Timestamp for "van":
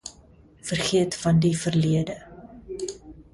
1.15-1.39